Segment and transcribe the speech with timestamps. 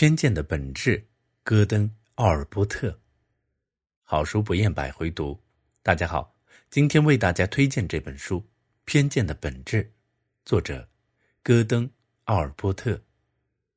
[0.00, 1.06] 偏见的本质，
[1.44, 2.98] 戈登·奥尔波特。
[4.02, 5.38] 好书不厌百回读。
[5.82, 6.34] 大家好，
[6.70, 8.40] 今天为大家推荐这本书
[8.86, 9.84] 《偏见的本质》，
[10.46, 10.88] 作者
[11.42, 11.86] 戈登·
[12.24, 12.98] 奥尔波特。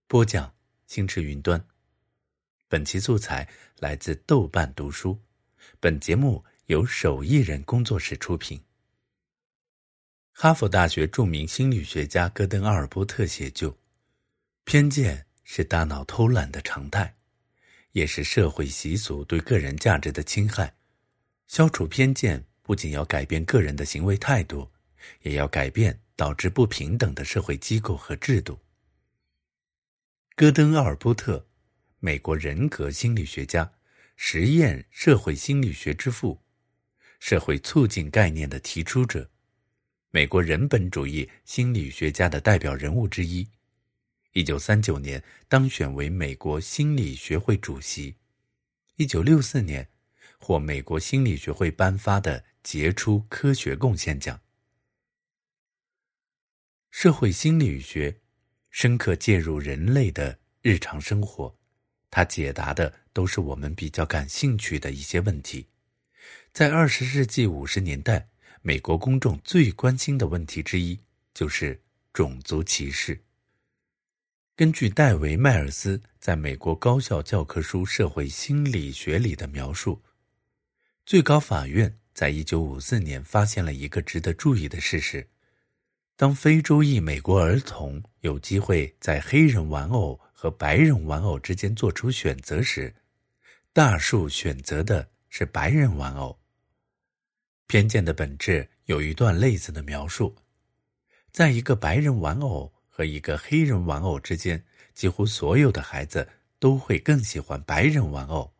[0.08, 0.56] 播讲：
[0.88, 1.62] 星驰云端。
[2.70, 3.46] 本期素材
[3.80, 5.20] 来自豆瓣读书。
[5.82, 8.64] 本节目由手艺人工作室出品。
[10.32, 13.78] 哈佛大学著名心理学家戈登·奥尔波特写就：
[14.64, 15.26] 偏见。
[15.44, 17.16] 是大脑偷懒的常态，
[17.92, 20.74] 也是社会习俗对个人价值的侵害。
[21.48, 24.72] 消除偏见，不仅要改变个人的行为态度，
[25.22, 28.58] 也要改变导致不平等的社会机构和制度。
[30.36, 31.46] 戈登·奥尔波特，
[32.00, 33.72] 美国人格心理学家，
[34.16, 36.42] 实验社会心理学之父，
[37.20, 39.30] 社会促进概念的提出者，
[40.10, 43.48] 美国人本主义心理学家的代表人物之一。
[44.34, 48.16] 一九三九年当选为美国心理学会主席，
[48.96, 49.88] 一九六四年
[50.40, 54.42] 获美国心理学会颁发的杰出科学贡献奖。
[56.90, 58.22] 社会心理学
[58.72, 61.56] 深刻介入人类的日常生活，
[62.10, 65.68] 他解答的都是我们比较感兴趣的一些问题。
[66.52, 68.30] 在二十世纪五十年代，
[68.64, 71.00] 美国公众最关心的问题之一
[71.36, 71.80] 就是
[72.12, 73.24] 种族歧视。
[74.56, 80.00] 根据戴维·迈尔斯在美国高校教科书《社会心理学》里的描述，
[81.08, 85.28] 最高法院在一九五四年发现了一个值得注意的事实：
[86.16, 92.94] 当非洲裔美国儿童有机会在黑人玩偶和白人玩偶之间做出选择时，
[93.74, 96.40] 大数选择的是白人玩偶。
[97.66, 100.36] 偏见的本质有一段类似的描述：
[101.32, 102.72] 在一个白人玩偶。
[102.96, 104.64] 和一个黑人玩偶之间，
[104.94, 108.54] 几乎所有的孩子都会更喜欢白人玩偶。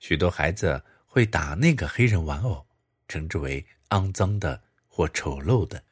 [0.00, 2.66] 许多孩子会打那个黑人玩偶，
[3.08, 5.82] 称之为肮脏的或丑陋的。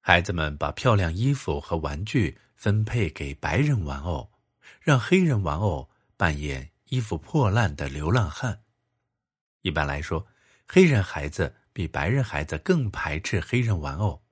[0.00, 4.32] 孩子们把漂亮衣服和玩具分配给白人玩偶，
[4.80, 8.62] 让黑人玩偶扮演衣服破烂的流浪汉。
[9.60, 10.26] 一般来说，
[10.66, 14.22] 黑人孩子比白人孩子更排斥黑人玩偶。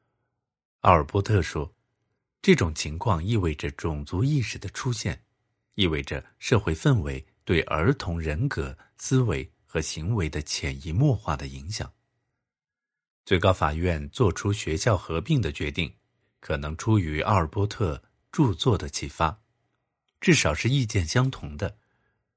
[0.81, 1.75] 奥尔波特说。
[2.42, 5.22] 这种情况意味着种族意识的出现，
[5.74, 11.92] 意味着社会氛围对儿童人格、思维和行为的潜移默化的影响。
[13.26, 15.94] 最高法院作出学校合并的决定，
[16.40, 18.02] 可能出于阿尔波特
[18.32, 19.42] 著作的启发，
[20.18, 21.76] 至少是意见相同的。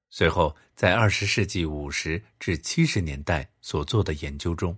[0.09, 4.77] 随后，在二十世纪五十至七十年代所做的研究中，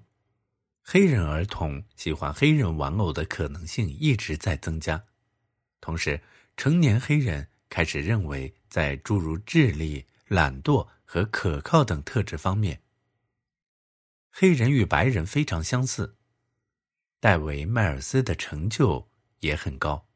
[0.84, 5.04] 黑人儿童喜欢黑人玩偶的可能性一直在增加。
[5.82, 6.22] 同时，
[6.58, 12.82] 成年黑人开始认为，在诸如智力、懒惰和可靠等特质方面，
[14.32, 16.16] 黑人与白人非常相似。
[17.20, 19.10] 戴维·迈尔斯的成就
[19.40, 20.08] 也很高，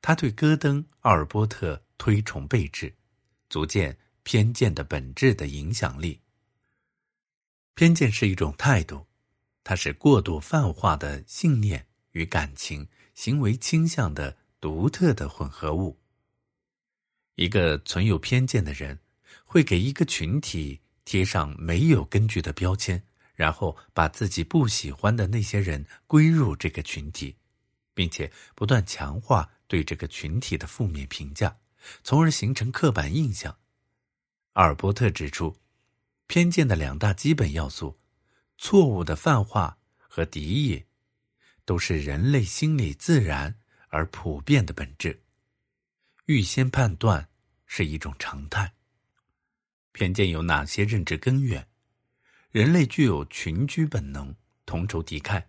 [0.00, 2.94] 他对戈登·奥尔波特推崇备至，
[3.48, 6.20] 足见偏见的本质的影响力。
[7.74, 9.06] 偏见是一种态度，
[9.64, 14.36] 它是过度泛化的信念与感情、行为倾向的。
[14.60, 15.98] 独特的混合物。
[17.36, 18.98] 一个存有偏见的人，
[19.44, 23.02] 会给一个群体贴上没有根据的标签，
[23.34, 27.36] 然后把自己不喜欢的那些人归入这个群体，
[27.94, 31.56] 并且不断强化对这个群体的负面评价，
[32.04, 33.56] 从而形成刻板印象。
[34.52, 35.56] 阿尔伯特指出，
[36.26, 37.98] 偏见的两大基本要素——
[38.58, 40.84] 错误的泛化和敌意，
[41.64, 43.59] 都是人类心理自然。
[43.90, 45.22] 而普遍的本质，
[46.26, 47.28] 预先判断
[47.66, 48.72] 是一种常态。
[49.92, 51.68] 偏见有哪些认知根源？
[52.50, 54.34] 人类具有群居本能，
[54.64, 55.44] 同仇敌忾，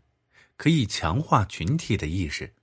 [0.57, 2.53] 可以强化群体的意识。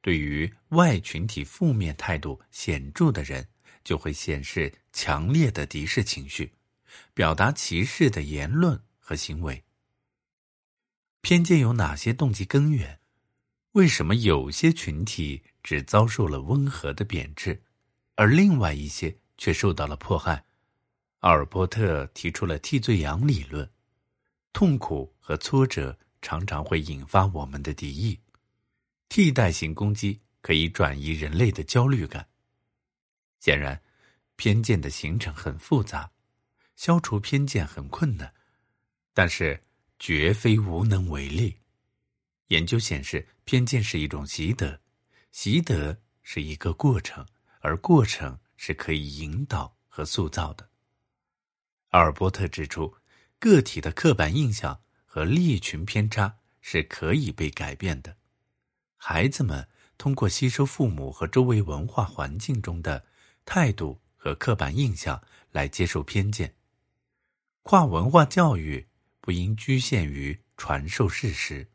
[0.00, 3.46] 对于外群体负面态度显著的人，
[3.84, 6.54] 就会显示强烈的敌视情绪，
[7.12, 9.64] 表达歧视的言论和行为。
[11.20, 12.97] 偏见有哪些动机根源？
[13.72, 17.62] 为什么有些群体只遭受了温和的贬斥，
[18.14, 20.44] 而另外一些却受到了迫害？
[21.20, 23.70] 阿尔波特提出了替罪羊理论：
[24.52, 28.18] 痛苦和挫折常常会引发我们的敌意，
[29.08, 32.26] 替代性攻击可以转移人类的焦虑感。
[33.40, 33.80] 显然，
[34.36, 36.10] 偏见的形成很复杂，
[36.74, 38.32] 消除偏见很困难，
[39.12, 39.62] 但是
[39.98, 41.57] 绝非无能为力。
[42.48, 44.80] 研究显示，偏见是一种习得，
[45.32, 47.26] 习得是一个过程，
[47.60, 50.68] 而过程是可以引导和塑造的。
[51.90, 52.94] 阿尔波特指出，
[53.38, 58.16] 个体的刻板印象和利群偏差是可以被改变的。
[58.96, 59.66] 孩子们
[59.96, 63.06] 通过吸收父母和周围文化环境中的
[63.44, 66.54] 态度和刻板印象来接受偏见。
[67.62, 68.88] 跨文化教育
[69.20, 71.70] 不应局限于传授事实，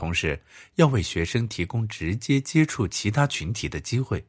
[0.00, 0.42] 同时
[0.76, 4.26] 要为学生提供直接接触其他群体的机会。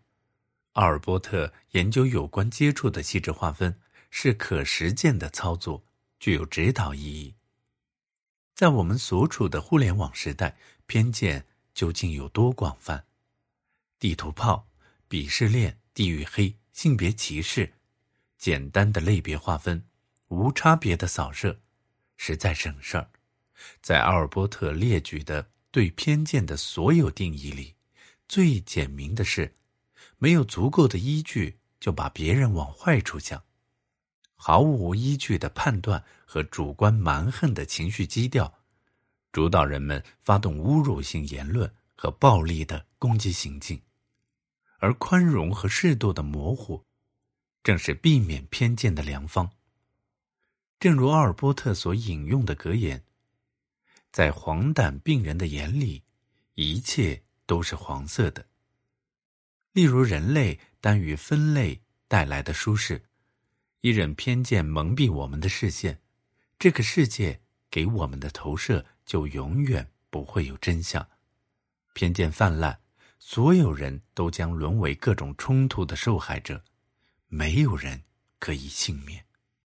[0.74, 3.74] 奥尔波特研究有关接触的细致划分。
[4.14, 5.86] 是可实践的操作，
[6.20, 7.34] 具有指导意义。
[8.54, 13.06] 在我们所处的互联网时代，偏见究竟有多广泛？
[13.98, 14.68] 地图炮、
[15.10, 17.72] 鄙视链、地域黑、性别歧视，
[18.38, 19.82] 简单的类别划分，
[20.28, 21.62] 无差别的扫射，
[22.18, 23.10] 实在省事儿。
[23.82, 27.76] 在阿尔波特列举的对偏见的所有定义里，
[28.28, 29.56] 最简明的是，
[30.18, 33.42] 没有足够的依据就把别人往坏处想。
[34.36, 38.54] 毫无依据的判断和主观蛮横的情绪基调，
[39.32, 43.82] 主导人们发动侮辱性言论和暴力的攻击行径，
[44.80, 46.84] 而宽容和适度的模糊，
[47.64, 49.50] 正是避免偏见的良方。
[50.80, 53.04] 正如阿尔波特所引用的格言
[54.12, 56.04] ：“在黄疸病人的眼里，
[56.56, 58.46] 一切都是黄色的。”
[59.74, 63.02] 例如，人类单于分类带来的舒适。
[63.80, 66.00] 一忍偏见蒙蔽我们的视线，
[66.60, 67.42] 这个世界
[67.72, 71.08] 给我们的投射就永远不会有真相。
[71.94, 72.78] 偏见泛滥，
[73.18, 76.64] 所有人都将沦为各种冲突的受害者，
[77.28, 78.04] 没有人
[78.40, 79.26] 可以幸免。